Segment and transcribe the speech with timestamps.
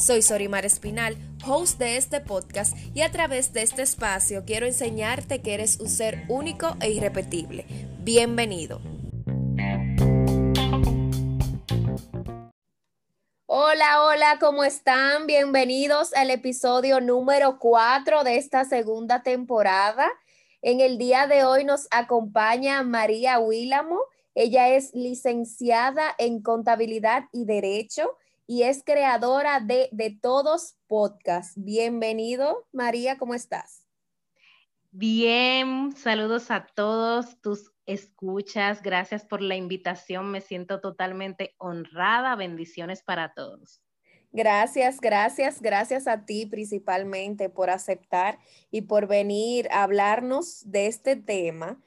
[0.00, 1.14] Soy Sorimar Espinal,
[1.46, 5.90] host de este podcast y a través de este espacio quiero enseñarte que eres un
[5.90, 7.66] ser único e irrepetible.
[7.98, 8.80] Bienvenido.
[13.44, 15.26] Hola, hola, ¿cómo están?
[15.26, 20.10] Bienvenidos al episodio número 4 de esta segunda temporada.
[20.62, 24.00] En el día de hoy nos acompaña María Willamo.
[24.34, 28.16] Ella es licenciada en contabilidad y derecho
[28.50, 31.52] y es creadora de De Todos Podcast.
[31.56, 33.86] Bienvenido, María, ¿cómo estás?
[34.90, 38.82] Bien, saludos a todos tus escuchas.
[38.82, 40.32] Gracias por la invitación.
[40.32, 42.34] Me siento totalmente honrada.
[42.34, 43.82] Bendiciones para todos.
[44.32, 48.40] Gracias, gracias, gracias a ti principalmente por aceptar
[48.72, 51.80] y por venir a hablarnos de este tema.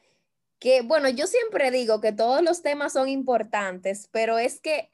[0.60, 4.93] Que bueno, yo siempre digo que todos los temas son importantes, pero es que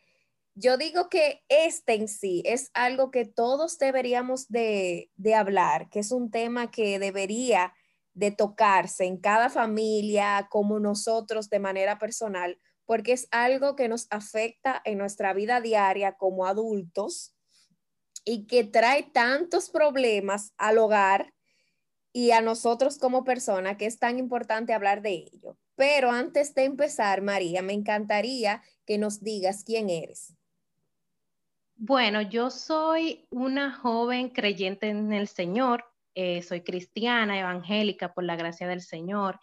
[0.55, 6.11] yo digo que este en sí es algo que todos deberíamos de, hablar, que es
[6.11, 7.73] un tema que debería
[8.14, 14.08] de tocarse en cada familia, como nosotros de manera personal, porque es algo que nos
[14.09, 17.33] afecta en nuestra vida diaria como adultos
[18.25, 21.33] y que trae tantos problemas al hogar
[22.11, 25.58] y a nosotros como persona que es tan importante hablar de ello.
[25.75, 30.36] Pero antes de empezar, María, me encantaría que nos digas quién eres.
[31.81, 38.36] Bueno, yo soy una joven creyente en el Señor, eh, soy cristiana, evangélica por la
[38.36, 39.39] gracia del Señor.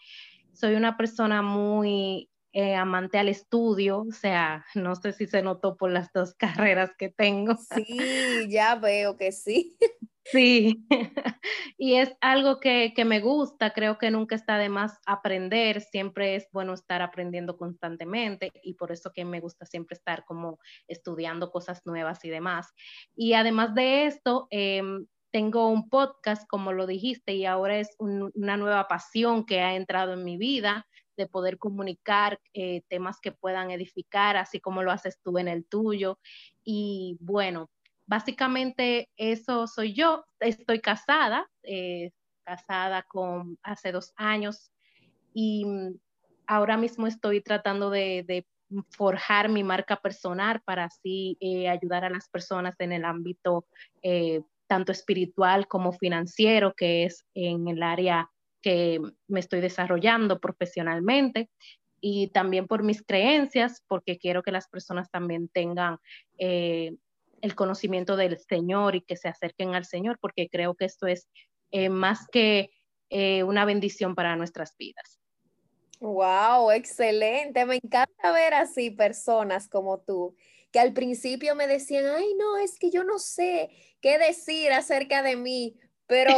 [0.52, 2.28] Soy una persona muy
[2.58, 6.90] eh, amante al estudio, o sea, no sé si se notó por las dos carreras
[6.96, 7.54] que tengo.
[7.56, 9.76] Sí, ya veo que sí.
[10.32, 10.84] Sí,
[11.78, 16.48] y es algo que, me gusta, creo que nunca está de más aprender, siempre es
[16.50, 21.82] bueno estar aprendiendo constantemente y por eso que me gusta siempre estar como estudiando cosas
[21.84, 22.72] nuevas y demás.
[23.14, 28.56] Y además de esto, em, tengo un podcast, como lo dijiste, y ahora es una
[28.56, 33.70] nueva pasión que ha entrado en mi vida de poder comunicar eh, temas que puedan
[33.70, 36.18] edificar, así como lo haces tú en el tuyo.
[36.64, 37.70] Y bueno,
[38.06, 40.24] básicamente eso soy yo.
[40.40, 42.10] Estoy casada, eh,
[42.44, 44.70] casada con hace dos años
[45.32, 45.98] y mm,
[46.46, 48.46] ahora mismo estoy tratando de,
[48.90, 53.64] forjar mi marca personal para así eh, ayudar a las personas en el ámbito
[54.66, 58.28] tanto espiritual como financiero, que es en el área
[58.66, 61.48] que me estoy desarrollando profesionalmente
[62.00, 65.98] y también por mis creencias, porque quiero que las personas también tengan
[67.46, 71.28] el conocimiento del Señor y que se acerquen al Señor, porque creo que esto es
[71.70, 72.70] eh, más que
[73.08, 75.20] eh, una bendición para nuestras vidas.
[76.00, 77.64] Wow, excelente.
[77.64, 80.34] Me encanta ver así personas como tú,
[80.72, 85.22] que al principio me decían, ay, no, es que yo no sé qué decir acerca
[85.22, 86.32] de mí, pero,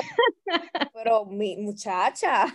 [0.95, 2.47] pero mi muchacha,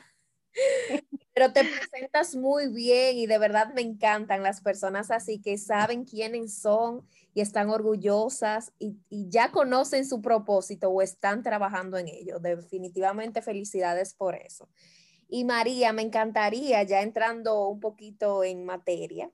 [1.33, 6.05] pero te presentas muy bien y de verdad me encantan las personas así que saben
[6.05, 12.39] quiénes son y están orgullosas y, ya conocen su propósito o están trabajando en ello.
[12.39, 14.69] Definitivamente felicidades por eso.
[15.27, 19.31] Y María, me encantaría, ya entrando un poquito en materia,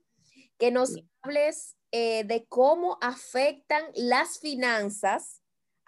[0.56, 5.39] que nos hables eh, de cómo afectan las finanzas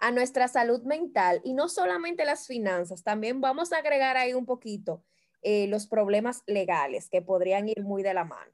[0.03, 4.45] a nuestra salud mental y no solamente las finanzas, también vamos a agregar ahí un
[4.45, 5.01] poquito
[5.41, 8.51] eh, los problemas legales que podrían ir muy de la mano?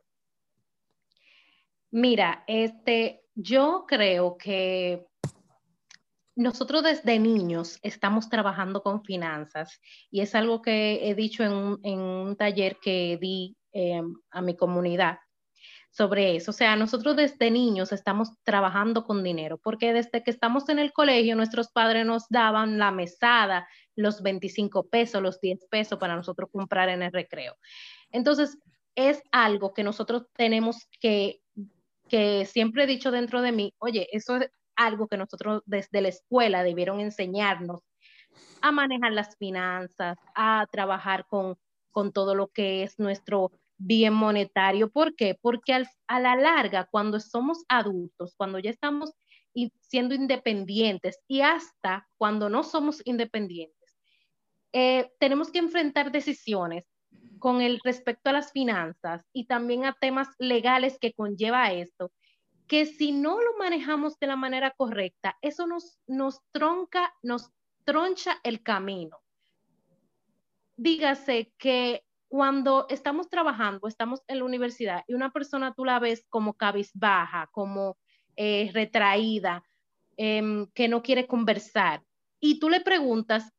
[1.90, 5.08] Mira, este, yo creo que
[6.36, 9.82] nosotros desde niños estamos trabajando con finanzas
[10.12, 15.18] y es algo que he dicho en un, taller que di em, a mi comunidad
[16.00, 16.52] sobre eso.
[16.52, 20.94] O sea, nosotros desde niños estamos trabajando con dinero, porque desde que estamos en el
[20.94, 23.68] colegio, nuestros padres nos daban la mesada,
[23.98, 27.58] los 25 pesos, los 10 pesos para nosotros comprar en el recreo.
[28.12, 28.58] Entonces,
[28.96, 31.42] es algo que nosotros tenemos que,
[32.08, 36.08] que siempre he dicho dentro de mí, oye, eso es algo que nosotros desde la
[36.08, 37.82] escuela debieron enseñarnos
[38.62, 41.58] a manejar las finanzas, a trabajar con,
[41.92, 44.92] con todo lo que es nuestro bien monetario.
[44.92, 45.36] ¿Por qué?
[45.42, 45.74] Porque
[46.08, 49.14] a la larga, cuando somos adultos, cuando ya estamos
[49.82, 53.98] siendo independientes y hasta cuando no somos independientes,
[54.74, 56.86] eh, tenemos que enfrentar decisiones
[57.40, 62.12] con el respecto a las finanzas y también a temas legales que conlleva esto,
[62.68, 67.50] que si no lo manejamos de la manera correcta, eso nos, nos tronca, nos
[67.86, 69.18] troncha el camino.
[70.76, 76.26] Dígase que cuando estamos trabajando, estamos en la universidad y una persona tú la ves
[76.30, 77.98] como cabizbaja, como
[78.38, 79.64] eh, retraída,
[80.16, 82.04] em, que no quiere conversar,
[82.40, 83.52] y tú le preguntas,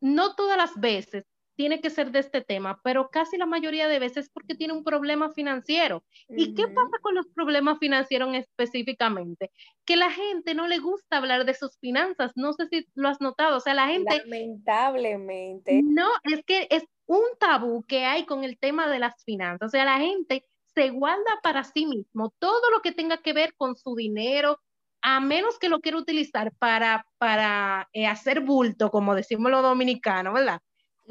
[0.00, 1.24] no todas las veces
[1.54, 4.84] tiene que ser de este tema, pero casi la mayoría de veces porque tiene un
[4.84, 6.04] problema financiero.
[6.28, 9.50] ¿Y qué pasa con los problemas financieros específicamente?
[9.84, 12.30] Que la gente no le gusta hablar de sus finanzas.
[12.36, 13.56] No sé si lo has notado.
[13.56, 14.18] O sea, la gente...
[14.18, 15.80] Lamentablemente.
[15.82, 19.66] No, es que es un tabú que hay con el tema de las finanzas.
[19.66, 23.54] O sea, la gente se guarda para sí mismo todo lo que tenga que ver
[23.56, 24.60] con su dinero,
[25.00, 30.34] a menos que lo quiera utilizar para, para eh, hacer bulto, como decimos los dominicanos,
[30.34, 30.60] ¿verdad?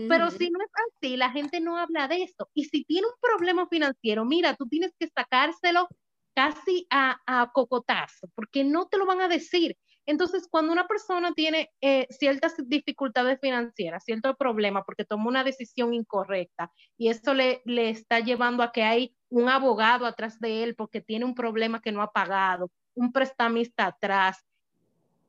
[0.07, 2.47] Pero si no es así, la gente no habla de eso.
[2.53, 5.88] Y si tiene un problema financiero, mira, tú tienes que sacárselo
[6.35, 9.75] casi a, a cocotazo, porque no te lo van a decir.
[10.07, 15.94] Entonces, cuando una persona tiene eh, ciertas dificultades financieras, cierto problema, porque tomó una decisión
[15.94, 21.01] incorrecta y eso le, está llevando a que hay un abogado atrás de él porque
[21.01, 24.44] tiene un problema que no ha pagado, un prestamista atrás,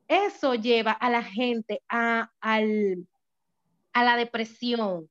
[0.07, 2.31] eso lleva a la gente a
[3.93, 5.07] la depresión,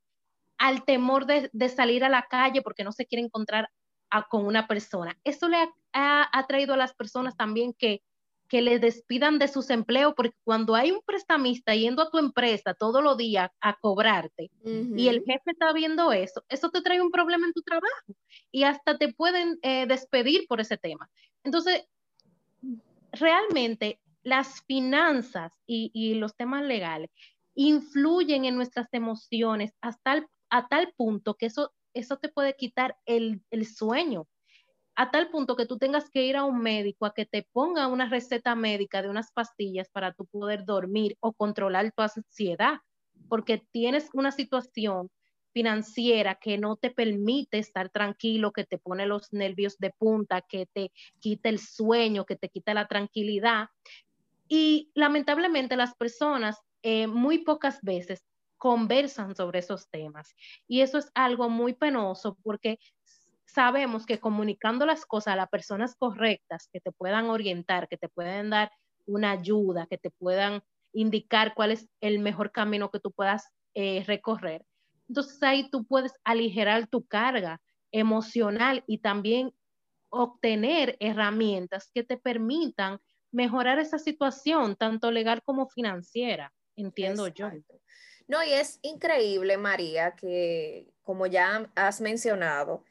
[0.59, 3.70] al temor de, salir a la calle porque no se quiere encontrar
[4.29, 5.17] con una persona.
[5.25, 5.56] Eso le
[5.93, 8.03] ha, traído a las personas también que,
[8.49, 12.75] que le despidan de sus empleos, porque cuando hay un prestamista yendo a tu empresa
[12.75, 17.11] todos los días a cobrarte y el jefe está viendo eso, eso te trae un
[17.11, 18.15] problema en tu trabajo
[18.50, 21.11] y hasta te pueden eh, despedir por ese tema.
[21.45, 21.87] Entonces,
[23.12, 27.11] realmente las finanzas y los temas legales
[27.55, 33.43] influyen en nuestras emociones hasta a tal punto que eso, eso te puede quitar el,
[33.67, 34.29] sueño,
[34.99, 37.87] a tal punto que tú tengas que ir a un médico a que te ponga
[37.87, 42.81] una receta médica de unas pastillas para tú poder dormir o controlar tu ansiedad,
[43.29, 45.09] porque tienes una situación
[45.53, 50.67] financiera que no te permite estar tranquilo, que te pone los nervios de punta, que
[50.67, 50.91] te
[51.21, 53.69] quita el sueño, que te quita la tranquilidad.
[54.49, 58.25] Y lamentablemente las personas eh, muy pocas veces
[58.56, 60.35] conversan sobre esos temas.
[60.67, 62.81] Y eso es algo muy penoso porque
[63.49, 68.09] sabemos que comunicando las cosas a las personas correctas que te puedan orientar, que te
[68.09, 68.71] pueden dar
[69.06, 70.62] una ayuda, que te puedan
[70.93, 74.65] indicar cuál es el mejor camino que tú puedas eh, recorrer.
[75.09, 77.61] Entonces ahí tú puedes aligerar tu carga
[77.91, 79.53] emocional y también
[80.11, 83.01] obtener herramientas que te permitan
[83.33, 87.51] mejorar esa situación, tanto legal como financiera entiendo yo.
[88.27, 92.85] No, y es increíble, María, que como ya has mencionado,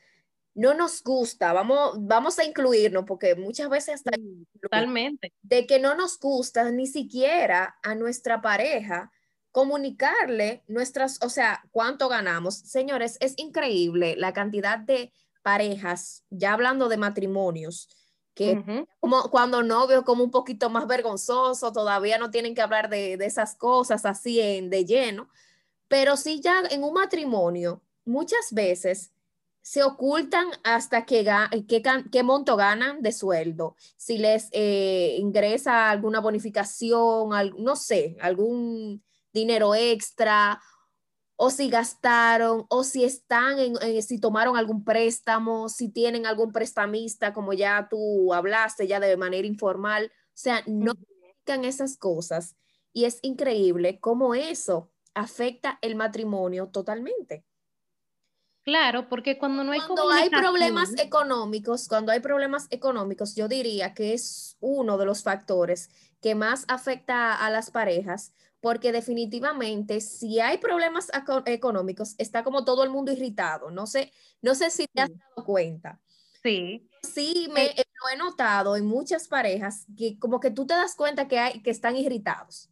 [0.58, 4.12] no nos gusta, vamos, vamos a incluirnos, porque muchas veces está
[4.60, 5.32] totalmente.
[5.44, 9.12] de que no nos gusta ni siquiera a nuestra pareja
[9.52, 12.56] comunicarle nuestras, o sea, cuánto ganamos.
[12.56, 15.14] Señores, es increíble la cantidad de
[15.44, 17.88] parejas, ya hablando de matrimonios,
[18.34, 23.14] que como cuando novio como un poquito más vergonzoso, todavía no tienen que hablar de,
[23.14, 25.30] esas cosas así en, de lleno,
[25.88, 29.12] pero sí ya en un matrimonio muchas veces
[29.68, 31.26] se ocultan hasta qué,
[32.10, 39.76] qué, monto ganan de sueldo, si les eh, ingresa alguna bonificación, no sé, algún dinero
[39.76, 40.62] extra
[41.36, 47.34] o si gastaron, o si están en, si tomaron algún préstamo, si tienen algún prestamista,
[47.34, 50.06] como ya tú hablaste, ya de manera informal.
[50.06, 52.56] O sea, no explican esas cosas.
[52.94, 57.44] Y es increíble cómo eso afecta el matrimonio totalmente.
[58.68, 63.94] Claro, porque cuando no hay cuando hay problemas económicos, cuando hay problemas económicos, yo diría
[63.94, 65.90] que es uno de los factores
[66.22, 71.10] que más afecta a las parejas, porque definitivamente si hay problemas
[71.46, 73.72] económicos, está como todo el mundo irritado.
[73.72, 76.02] No sé, no sé si te has dado cuenta.
[76.44, 76.90] Sí.
[77.04, 80.94] Sí, me, eh, lo he notado en muchas parejas que como que tú te das
[80.94, 82.70] cuenta que, hay, que están irritados,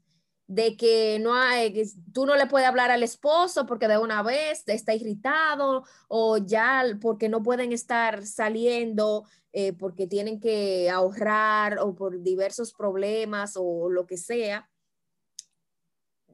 [0.47, 1.83] de que no hay,
[2.13, 6.83] tú no le puedes hablar al esposo porque de una vez está irritado o ya
[7.01, 13.89] porque no pueden estar saliendo eh, porque tienen que ahorrar o por diversos problemas o
[13.89, 14.69] lo que sea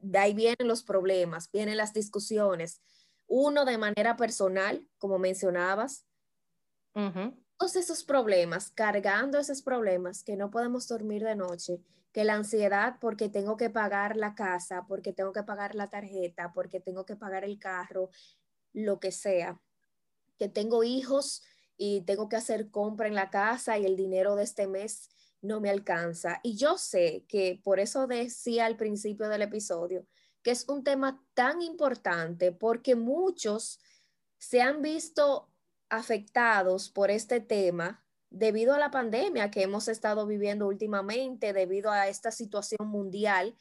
[0.02, 2.82] de ahí vienen los problemas, vienen las discusiones.
[3.28, 6.06] Uno de manera personal, como mencionabas,
[7.62, 11.80] todos esos problemas, cargando esos problemas, que no podemos dormir de noche,
[12.12, 16.54] que la ansiedad porque tengo que pagar la casa, porque tengo que pagar la tarjeta,
[16.56, 18.10] porque tengo que pagar el carro,
[18.74, 19.62] lo que sea,
[20.40, 21.44] que tengo hijos
[21.78, 25.12] y tengo que hacer compra en la casa y el dinero de este mes
[25.44, 26.40] no me alcanza.
[26.42, 30.08] Y yo sé que por eso decía al principio del episodio
[30.42, 33.80] que es un tema tan importante porque muchos
[34.40, 35.51] se han visto
[35.92, 42.08] afectados por este tema debido a la pandemia que hemos estado viviendo últimamente, debido a
[42.08, 43.56] esta situación mundial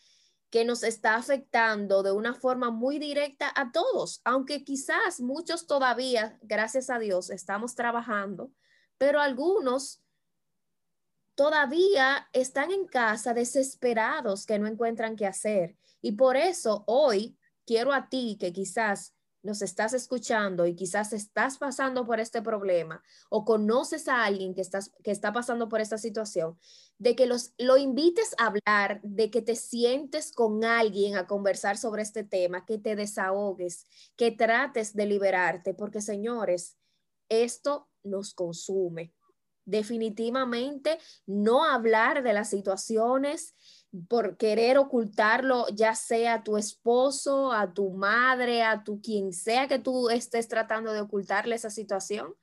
[0.49, 6.39] que nos está afectando de una forma muy directa a todos, aunque quizás muchos todavía,
[6.43, 8.51] gracias a Dios, estamos trabajando,
[8.99, 10.03] pero algunos
[11.35, 15.77] todavía están en casa desesperados que no encuentran qué hacer.
[16.03, 21.59] Y por eso hoy quiero a ti que quizás nos estás escuchando y quizás estás
[21.59, 25.99] pasando por este problema o conoces a alguien que, estás, que está pasando por esta
[25.99, 26.59] situación,
[26.99, 31.79] de que los, lo invites a hablar, de que te sientes con alguien a conversar
[31.79, 36.77] sobre este tema, que te desahogues, que trates de liberarte, porque señores,
[37.29, 39.15] esto nos consume.
[39.65, 43.55] Definitivamente no hablar de las situaciones
[44.09, 49.69] por querer ocultarlo, ya sea a tu esposo, a tu madre, a tu quien sea
[49.69, 52.35] que tú estés tratando de ocultarle esa situación,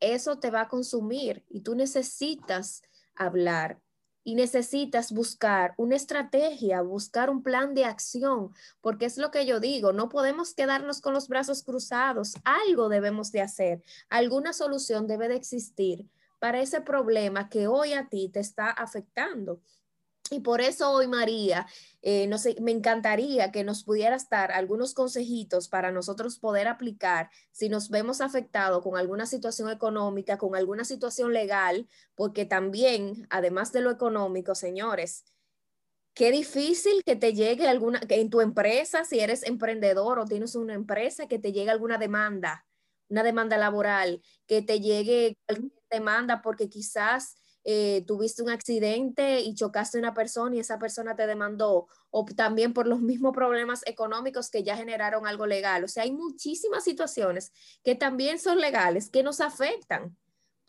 [0.00, 2.82] eso te va a consumir y tú necesitas
[3.14, 3.80] hablar
[4.22, 8.50] y necesitas buscar una estrategia, buscar un plan de acción,
[8.80, 13.30] porque es lo que yo digo, no podemos quedarnos con los brazos cruzados, algo debemos
[13.30, 16.08] de hacer, alguna solución debe de existir
[16.40, 19.60] para ese problema que hoy a ti te está afectando.
[20.30, 21.66] Y por eso hoy, María,
[22.02, 27.30] eh, no sé, me encantaría que nos pudieras dar algunos consejitos para nosotros poder aplicar
[27.52, 33.72] si nos vemos afectados con alguna situación económica, con alguna situación legal, porque también, además
[33.72, 35.24] de lo económico, señores,
[36.14, 40.54] qué difícil que te llegue alguna, que en tu empresa, si eres emprendedor o tienes
[40.54, 42.66] una empresa, que te llegue alguna demanda,
[43.08, 47.36] una demanda laboral, que te llegue alguna demanda porque quizás
[47.68, 52.24] eh, tuviste un accidente y chocaste a una persona y esa persona te demandó, o
[52.24, 55.82] también por los mismos problemas económicos que ya generaron algo legal.
[55.82, 60.16] O sea, hay muchísimas situaciones que también son legales, que nos afectan.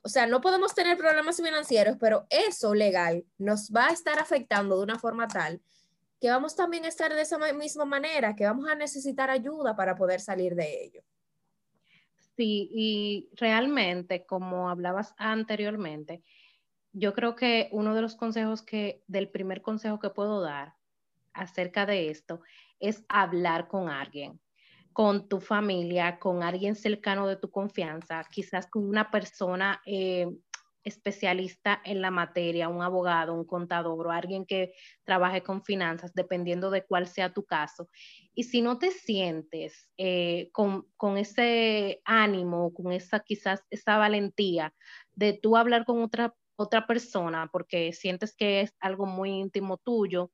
[0.01, 4.77] O sea, no podemos tener problemas financieros, pero eso legal nos va a estar afectando
[4.77, 5.62] de una forma tal
[6.20, 9.96] que vamos también a estar de esa misma manera, que vamos a necesitar ayuda para
[9.96, 11.04] poder salir de ello.
[12.36, 16.24] Sí, y realmente, como hablabas anteriormente,
[16.94, 20.75] yo creo que uno de los consejos que, del primer consejo que puedo dar
[21.34, 22.41] acerca de esto
[22.79, 24.39] es hablar con alguien,
[24.94, 30.27] con tu familia, con alguien cercano de tu confianza, quizás con una persona eh,
[30.88, 36.72] especialista en la materia, un abogado, un contador o alguien que trabaje con finanzas, dependiendo
[36.72, 37.89] de cuál sea tu caso.
[38.34, 44.74] Y si no te sientes eh, con, con, ese ánimo, con esa quizás esa valentía
[45.13, 50.32] de tú hablar con otra otra persona porque sientes que es algo muy íntimo tuyo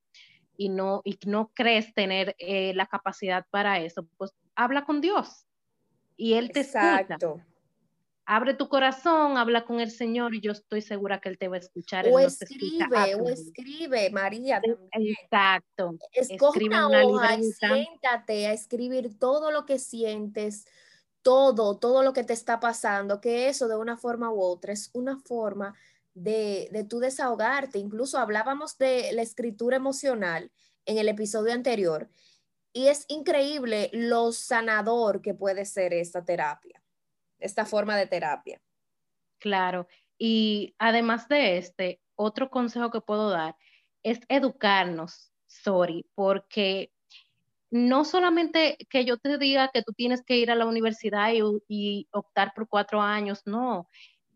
[0.56, 5.46] y no, y no crees tener eh, la capacidad para eso, pues habla con Dios
[6.18, 7.42] y Él te Exacto.
[8.26, 11.58] Abre tu corazón, habla con el Señor y yo estoy segura que Él te va
[11.58, 12.08] a escuchar.
[12.10, 14.62] O escribe, o escribe, María.
[14.94, 15.98] Exacto.
[16.14, 20.66] Escoge una, hoja y siéntate a escribir todo lo que sientes,
[21.22, 24.90] todo, todo lo que te está pasando, que eso de una forma u otra es
[24.94, 25.76] una forma
[26.14, 27.80] de, de tu desahogarte.
[27.80, 30.52] Incluso hablábamos de la escritura emocional
[30.86, 32.10] en el episodio anterior
[32.74, 36.84] y es increíble lo sanador que puede ser esta terapia,
[37.40, 38.62] esta forma de terapia.
[39.40, 43.56] Claro, y además de este, otro consejo que puedo dar
[44.02, 46.92] es educarnos, sorry, porque
[47.70, 51.32] no solamente que yo te diga que tú tienes que ir a la universidad
[51.68, 53.90] y optar por cuatro años, no,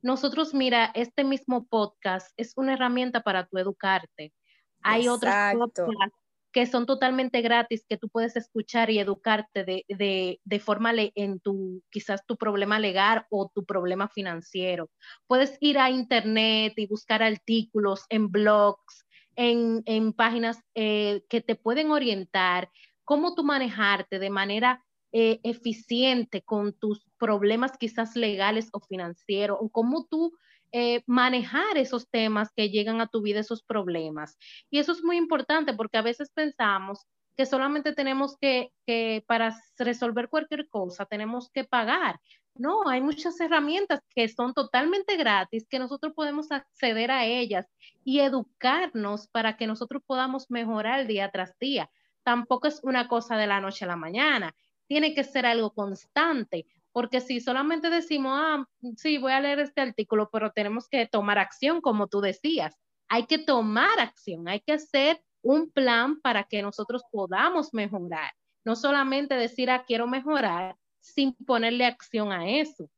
[0.08, 4.34] nosotros, mira, este mismo podcast es una herramienta para tu educarte.
[4.82, 6.18] Hay otros podcasts
[6.54, 11.42] que son totalmente gratis, que tú puedes escuchar y educarte de, de, de forma en
[11.42, 14.90] tu, quizás tu problema legal o tu problema financiero.
[15.28, 21.56] Puedes ir a internet y buscar artículos en blogs, en, en páginas eh, que te
[21.56, 22.72] pueden orientar
[23.04, 29.70] cómo tú manejarte de manera eh, eficiente con tus problemas quizás legales o financieros, o
[29.70, 30.34] cómo tú
[30.74, 34.38] eh, manejar esos temas que llegan a tu vida, esos problemas.
[34.70, 37.06] Y eso es muy importante porque a veces pensamos
[37.38, 42.20] que solamente tenemos que, que para resolver cualquier cosa, tenemos que pagar,
[42.56, 47.68] No, hay muchas herramientas que son totalmente gratis, que nosotros podemos acceder a ellas
[48.04, 51.90] y educarnos para que nosotros podamos mejorar día tras día.
[52.24, 54.56] Tampoco es una cosa de la noche a la mañana,
[54.88, 58.66] tiene que ser algo constante, porque si solamente decimos, ah,
[58.96, 62.76] sí, voy a leer este artículo, pero tenemos que tomar acción, como tú decías,
[63.08, 68.32] hay que tomar acción, hay que hacer un plan para que nosotros podamos mejorar.
[68.66, 72.90] No solamente decir, ah, quiero mejorar, sin ponerle acción a eso.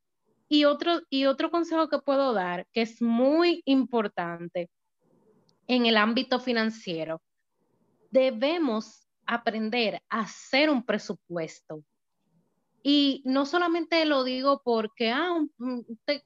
[0.48, 4.70] Y otro, y otro consejo que puedo dar, que es muy importante
[5.68, 7.22] en el ámbito financiero,
[8.10, 11.84] debemos aprender a hacer un presupuesto.
[12.82, 15.40] Y no solamente lo digo porque, ah,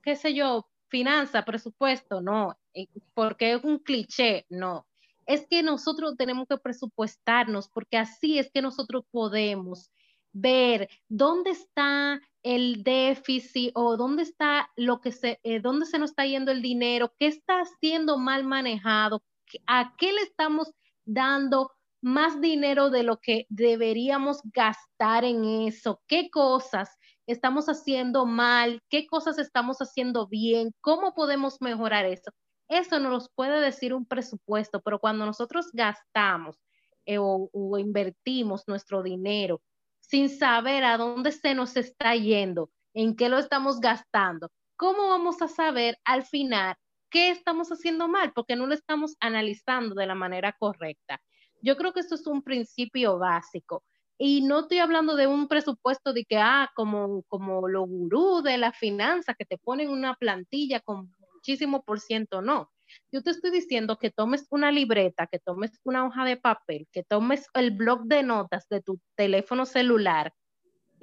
[0.02, 4.86] qué sé yo, finanza, presupuesto, no, eh, porque es un cliché, no.
[5.26, 9.90] Es que nosotros tenemos que presupuestarnos porque así es que nosotros podemos
[10.32, 16.12] ver dónde está el déficit o dónde está lo que se, eh, dónde se nos
[16.12, 19.24] está yendo el dinero, qué está siendo mal manejado,
[19.68, 20.72] a qué le estamos
[21.06, 21.72] dando
[22.04, 29.08] más dinero de lo que deberíamos gastar en eso, qué cosas estamos haciendo mal, qué
[29.08, 32.32] cosas estamos haciendo bien, cómo podemos mejorar eso.
[32.68, 36.58] Eso nos lo puede decir un presupuesto, pero cuando nosotros gastamos
[37.06, 39.62] eh, o invertimos nuestro dinero
[40.00, 45.42] sin saber a dónde se nos está yendo, en qué lo estamos gastando, ¿cómo vamos
[45.42, 46.76] a saber al final
[47.10, 48.34] qué estamos haciendo mal?
[48.34, 51.22] Porque no lo estamos analizando de la manera correcta.
[51.64, 53.84] Yo creo que eso es un principio básico.
[54.20, 58.58] Y no estoy hablando de un presupuesto de que, ah, como, como lo gurú de
[58.60, 62.70] la finanza, que te ponen una plantilla con muchísimo por ciento, no.
[63.12, 67.04] Yo te estoy diciendo que tomes una libreta, que tomes una hoja de papel, que
[67.04, 70.32] tomes el blog de notas de tu teléfono celular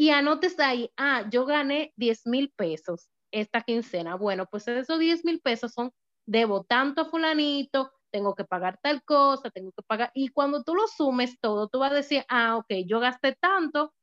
[0.00, 4.14] y anotes ahí, ah, yo gané 10 mil pesos esta quincena.
[4.14, 5.93] Bueno, pues esos 10 mil pesos son,
[6.25, 10.11] debo tanto a fulanito, tengo que pagar tal cosa, tengo que pagar.
[10.14, 13.94] Y cuando tú lo sumes todo, tú vas a decir, ah, ok, yo gasté tanto,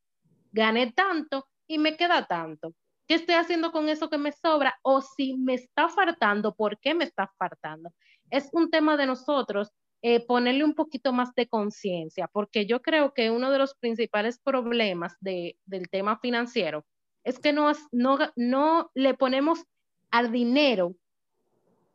[0.52, 2.74] gané tanto y me queda tanto.
[3.08, 4.78] ¿Qué estoy haciendo con eso que me sobra?
[4.82, 7.92] O si me está faltando, ¿por qué me está faltando?
[8.30, 13.14] Es un tema de nosotros eh, ponerle un poquito más de conciencia, porque yo creo
[13.14, 15.56] que uno de los principales problemas del
[15.90, 16.86] tema financiero
[17.24, 19.64] es que no, no, no le ponemos
[20.12, 20.96] al dinero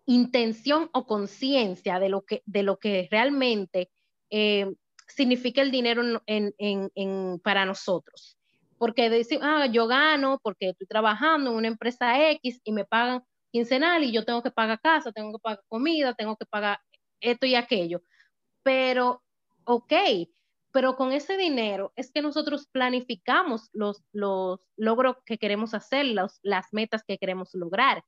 [0.07, 3.91] intención o conciencia de, lo que, de lo que realmente
[4.31, 4.73] eh,
[5.07, 6.03] significa el dinero
[7.43, 8.37] para nosotros
[8.83, 13.23] porque decir, ah, yo gano porque estoy trabajando en una empresa X y me pagan
[13.53, 16.81] quincenal y yo tengo que pagar casa, tengo que pagar comida, tengo que pagar
[17.21, 18.03] esto y aquello.
[18.65, 19.23] Pero,
[19.63, 19.93] ok,
[20.73, 26.73] pero con ese dinero es que nosotros planificamos los, los logros que queremos hacer, las
[26.73, 28.03] metas que queremos lograr,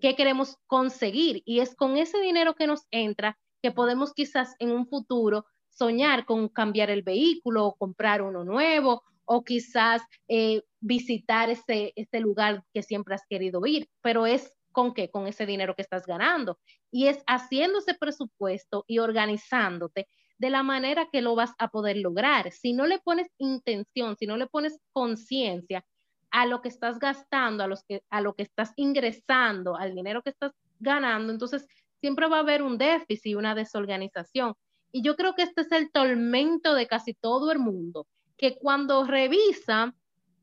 [0.00, 1.42] qué queremos conseguir.
[1.44, 6.24] Y es con ese dinero que nos entra que podemos quizás en un futuro soñar
[6.24, 12.64] con cambiar el vehículo o comprar uno nuevo o quizás eh, visitar ese, ese lugar
[12.72, 16.58] que siempre has querido ir, pero es con qué, con ese dinero que estás ganando.
[16.90, 20.08] Y es haciendo ese presupuesto y organizándote
[20.38, 22.50] de la manera que lo vas a poder lograr.
[22.52, 25.84] Si no le pones intención, si no le pones conciencia
[26.30, 30.22] a lo que estás gastando, a, los que, a lo que estás ingresando, al dinero
[30.22, 31.66] que estás ganando, entonces
[32.00, 34.54] siempre va a haber un déficit, una desorganización.
[34.92, 39.04] Y yo creo que este es el tormento de casi todo el mundo, que cuando
[39.04, 39.94] revisa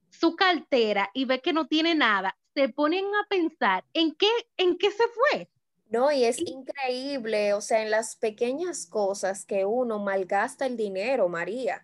[0.10, 4.78] su cartera y ve que no tiene nada, se ponen a pensar en qué, en
[4.78, 5.50] qué se fue.
[5.88, 11.30] No, y es increíble, o sea, en las pequeñas cosas que uno malgasta el dinero,
[11.30, 11.84] María.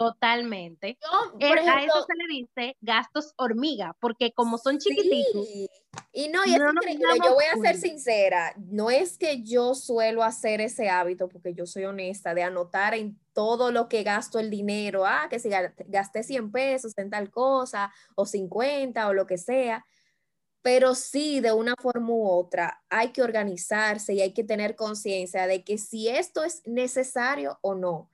[0.00, 0.96] Totalmente.
[1.40, 5.46] Eh, a eso se le dice gastos hormiga, porque como son chiquititos.
[6.10, 7.04] Y no, y es increíble.
[7.22, 11.66] Yo voy a ser sincera, no es que yo suelo hacer ese hábito, porque yo
[11.66, 16.22] soy honesta, de anotar en todo lo que gasto el dinero, ah, que si gasté
[16.22, 19.84] 100 pesos en tal cosa, o 50, o lo que sea.
[20.62, 25.46] Pero sí, de una forma u otra, hay que organizarse y hay que tener conciencia
[25.46, 28.09] de que si esto es necesario o no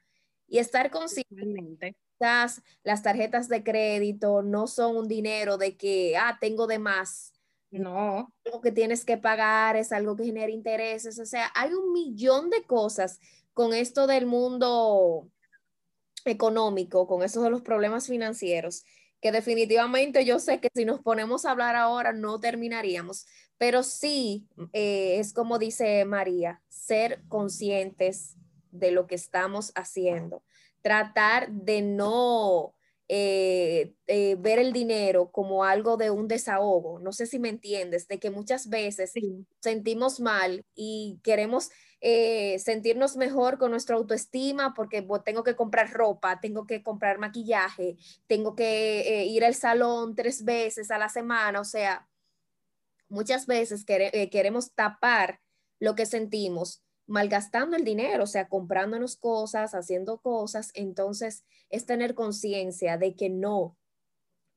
[0.48, 1.96] y estar consciente.
[2.18, 7.34] Las tarjetas de crédito no son un dinero de que, ah, tengo de más.
[7.70, 8.32] No.
[8.44, 11.18] Lo que tienes que pagar es algo que genera intereses.
[11.18, 13.20] O sea, hay un millón de cosas
[13.52, 15.28] con esto del mundo
[16.24, 18.84] económico, con esos de los problemas financieros,
[19.20, 23.26] que definitivamente yo sé que si nos ponemos a hablar ahora no terminaríamos,
[23.58, 28.36] pero sí eh, es como dice María, ser conscientes
[28.78, 30.42] de lo que estamos haciendo.
[30.82, 32.76] Tratar de no
[33.08, 36.98] eh, eh, ver el dinero como algo de un desahogo.
[36.98, 39.12] No sé si me entiendes, de que muchas veces
[39.60, 46.40] sentimos mal y queremos eh, sentirnos mejor con nuestra autoestima porque tengo que comprar ropa,
[46.40, 51.60] tengo que comprar maquillaje, tengo que ir al salón tres veces a la semana.
[51.60, 52.08] O sea,
[53.08, 55.40] muchas veces queremos tapar
[55.78, 62.14] lo que sentimos malgastando el dinero, o sea, comprándonos cosas, haciendo cosas, entonces es tener
[62.14, 63.76] conciencia de que no,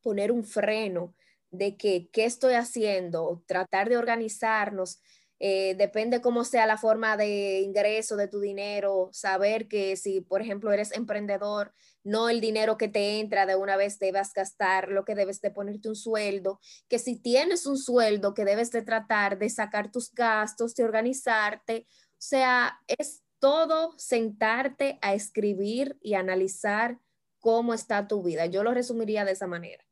[0.02, 1.16] poner un freno,
[1.52, 5.02] de que qué estoy haciendo, tratar de organizarnos,
[5.42, 10.42] eh, depende cómo sea la forma de ingreso de tu dinero, saber que si, por
[10.42, 15.06] ejemplo, eres emprendedor, no el dinero que te entra de una vez debas gastar, lo
[15.06, 16.60] que debes de ponerte un sueldo,
[16.90, 21.88] que si tienes un sueldo que debes de tratar de sacar tus gastos, de organizarte,
[22.20, 27.00] o sea, es todo sentarte a escribir y analizar
[27.40, 28.46] cómo está tu vida.
[28.48, 29.86] Yo lo resumiría de esa manera.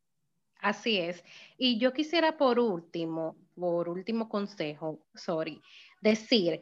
[0.59, 1.23] Así es.
[1.57, 5.61] Y yo quisiera por último, por último consejo, sorry,
[6.01, 6.59] decir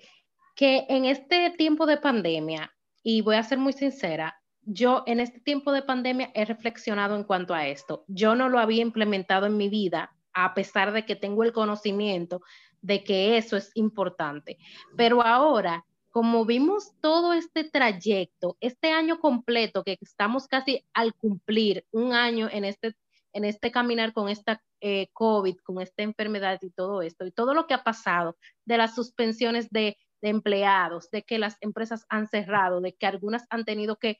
[0.55, 5.39] que en este tiempo de pandemia, y voy a ser muy sincera, yo en este
[5.39, 8.05] tiempo de pandemia he reflexionado en cuanto a esto.
[8.07, 12.41] Yo no lo había implementado en mi vida, a pesar de que tengo el conocimiento
[12.85, 14.57] de que eso es importante.
[14.95, 21.85] Pero ahora, como vimos todo este trayecto, este año completo que estamos casi al cumplir
[21.91, 22.95] un año en este,
[23.33, 27.55] en este caminar con esta eh, COVID, con esta enfermedad y todo esto, y todo
[27.55, 32.81] lo que ha pasado de las suspensiones de, empleados, de que las empresas han cerrado,
[32.81, 34.19] de que algunas han tenido que,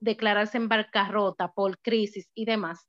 [0.00, 2.88] declararse en bancarrota por crisis y demás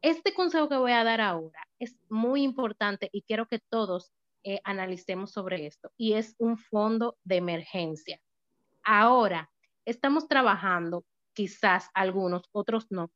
[0.00, 4.12] este consejo que voy a dar ahora es muy importante y quiero que todos
[4.44, 8.20] eh, analicemos sobre esto y es un fondo de emergencia.
[8.82, 9.50] Ahora,
[9.84, 13.10] estamos trabajando, quizás algunos, otros no,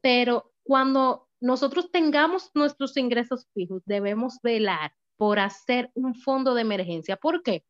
[0.00, 7.16] pero cuando nosotros tengamos nuestros ingresos fijos, debemos velar por hacer un fondo de emergencia.
[7.16, 7.64] ¿Por qué?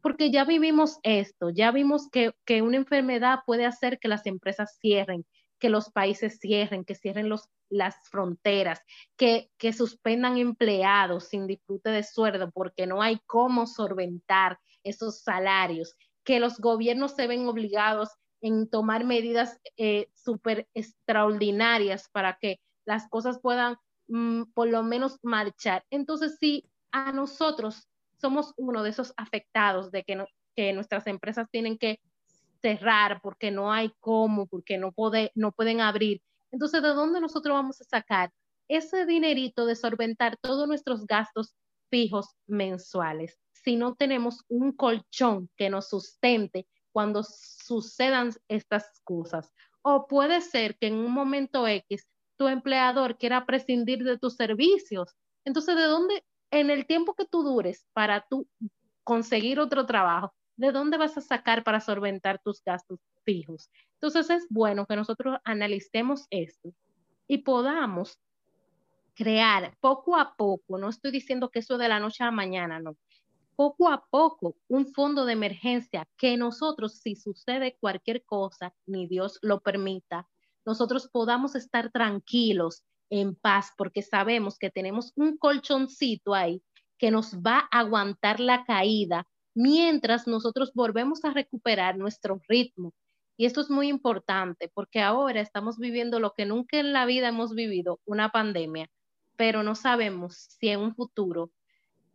[0.00, 4.78] Porque ya vivimos esto, ya vimos que, que una enfermedad puede hacer que las empresas
[4.80, 5.24] cierren,
[5.64, 8.82] que los países cierren, que cierren los, las fronteras,
[9.16, 15.96] que, que suspendan empleados sin disfrute de sueldo porque no hay cómo solventar esos salarios,
[16.22, 18.10] que los gobiernos se ven obligados
[18.42, 25.18] en tomar medidas eh, súper extraordinarias para que las cosas puedan mm, por lo menos
[25.22, 25.82] marchar.
[25.88, 27.88] Entonces, si a nosotros
[28.20, 32.00] somos uno de esos afectados de que, que nuestras empresas tienen que
[32.64, 36.22] cerrar porque no hay cómo, porque no, puede, no pueden abrir.
[36.50, 38.30] Entonces, ¿de dónde nosotros vamos a sacar
[38.68, 41.54] ese dinerito de solventar todos nuestros gastos
[41.90, 43.38] fijos mensuales?
[43.52, 49.52] Si no tenemos un colchón que nos sustente cuando sucedan estas cosas.
[49.82, 55.14] O puede ser que en un momento X tu empleador quiera prescindir de tus servicios.
[55.44, 58.48] Entonces, ¿de dónde, en el tiempo que tú dures para tú
[59.02, 63.70] conseguir otro trabajo, ¿de dónde vas a sacar para solventar tus gastos fijos?
[63.94, 66.72] Entonces es bueno que nosotros analicemos esto
[67.26, 68.18] y podamos
[69.14, 72.96] crear poco a poco, no estoy diciendo que eso de la noche a mañana, no,
[73.56, 79.38] poco a poco un fondo de emergencia que nosotros, si sucede cualquier cosa, ni Dios
[79.42, 80.28] lo permita,
[80.64, 86.62] nosotros podamos estar tranquilos, en paz, porque sabemos que tenemos un colchoncito ahí
[86.98, 92.92] que nos va a aguantar la caída mientras nosotros volvemos a recuperar nuestro ritmo.
[93.36, 97.28] Y esto es muy importante porque ahora estamos viviendo lo que nunca en la vida
[97.28, 98.88] hemos vivido, una pandemia,
[99.36, 101.50] pero no sabemos si en un futuro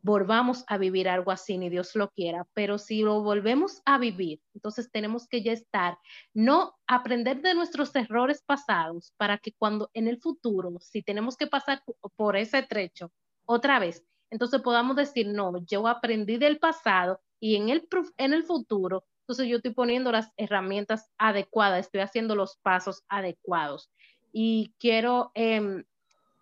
[0.02, 4.40] volvamos a vivir algo así, ni Dios lo quiera, pero si lo volvemos a vivir,
[4.54, 5.98] entonces tenemos que ya estar,
[6.34, 11.48] no aprender de nuestros errores pasados para que cuando en el futuro, si tenemos que
[11.48, 11.84] pasar
[12.16, 13.12] por ese trecho
[13.46, 18.44] otra vez, entonces podamos decir, no, yo aprendí del pasado y en el, en el
[18.44, 23.92] futuro, entonces yo estoy poniendo las herramientas adecuadas, estoy haciendo los pasos adecuados.
[24.32, 25.84] Y quiero em,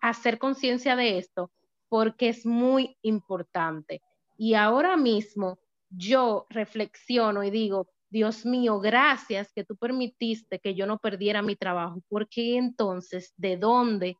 [0.00, 1.50] hacer conciencia de esto
[1.90, 4.00] porque es muy importante.
[4.38, 5.58] Y ahora mismo
[5.90, 11.56] yo reflexiono y digo, Dios mío, gracias que tú permitiste que yo no perdiera mi
[11.56, 14.16] trabajo, porque entonces, ¿de dónde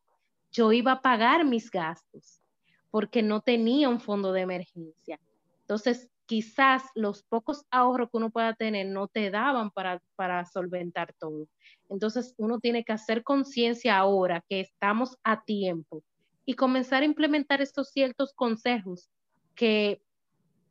[0.52, 2.42] yo iba a pagar mis gastos?
[2.90, 5.18] Porque no tenía un fondo de emergencia.
[5.60, 11.14] Entonces, quizás los pocos ahorros que uno pueda tener no te daban para, para solventar
[11.18, 11.48] todo.
[11.88, 16.04] Entonces, uno tiene que hacer conciencia ahora que estamos a tiempo
[16.44, 19.10] y comenzar a implementar estos ciertos consejos
[19.54, 20.02] que,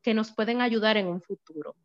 [0.04, 1.76] que nos pueden ayudar en un futuro.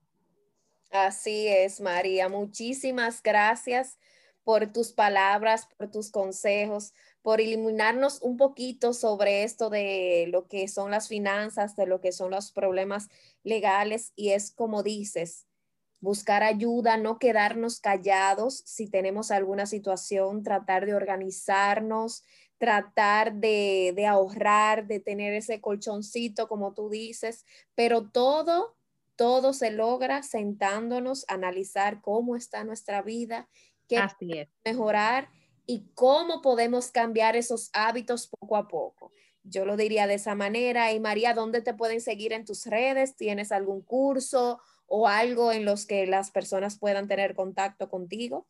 [0.91, 2.29] Así es, María.
[2.29, 3.99] Muchísimas gracias
[4.45, 10.69] por tus palabras, por tus consejos, por iluminarnos un poquito sobre esto de lo que
[10.69, 13.09] son las finanzas, de lo que son los problemas
[13.45, 14.13] legales.
[14.17, 15.47] Y es como dices,
[16.01, 22.25] buscar ayuda, no quedarnos callados si tenemos alguna situación, tratar de organizarnos,
[22.59, 28.77] tratar de, de ahorrar, de tener ese colchoncito, como tú dices, pero todo
[29.15, 33.49] todo se logra sentándonos analizar cómo está nuestra vida,
[33.87, 34.03] qué
[34.65, 35.29] mejorar
[35.67, 39.13] y cómo podemos cambiar esos hábitos poco a poco.
[39.45, 40.93] Yo lo diría de esa manera.
[40.93, 43.17] Y María, ¿dónde te pueden seguir en tus redes?
[43.17, 48.47] ¿Tienes algún curso o algo en los que las personas puedan tener contacto contigo?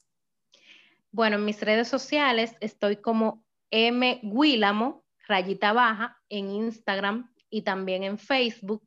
[1.10, 4.20] Bueno, en mis redes sociales estoy como M.
[4.22, 8.84] Guilamo, rayita baja, en Instagram y también en Facebook.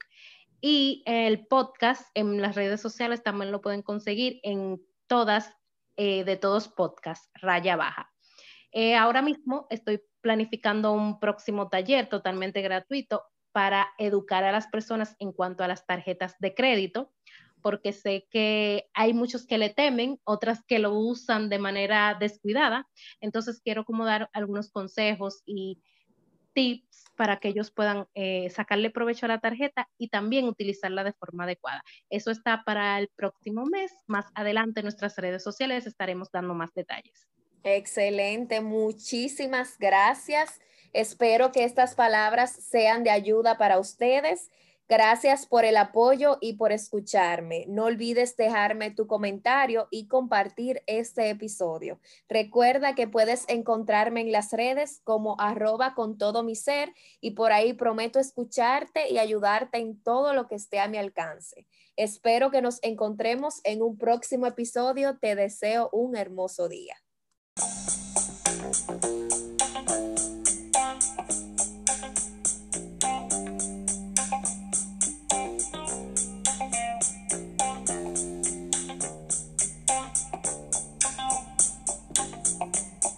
[0.62, 5.54] Y el podcast en las redes sociales también lo pueden conseguir en todas,
[5.96, 8.15] eh, de todos podcasts, raya baja.
[8.78, 15.16] Eh, ahora mismo estoy planificando un próximo taller totalmente gratuito para educar a las personas
[15.20, 17.14] en cuanto a las tarjetas de crédito,
[17.62, 22.86] porque sé que hay muchos que le temen, otras que lo usan de manera descuidada.
[23.22, 25.82] Entonces quiero como dar algunos consejos y
[26.52, 31.14] tips para que ellos puedan eh, sacarle provecho a la tarjeta y también utilizarla de
[31.14, 31.82] forma adecuada.
[32.10, 33.94] Eso está para el próximo mes.
[34.06, 37.35] Más adelante en nuestras redes sociales estaremos dando más detalles.
[37.66, 40.62] Excelente, muchísimas gracias.
[40.94, 44.50] Espero que estas palabras sean de ayuda para ustedes
[44.88, 47.66] Gracias por el apoyo y por escucharme.
[47.68, 52.00] No olvides dejarme tu comentario y compartir este episodio.
[52.30, 57.52] Recuerda que puedes encontrarme en las redes como arroba con todo mi ser y por
[57.52, 61.66] ahí prometo escucharte y ayudarte en todo lo que esté a mi alcance.
[61.96, 65.18] Espero que nos encontremos en un próximo episodio.
[65.18, 66.96] Te deseo un hermoso día.
[67.58, 69.45] Thank you.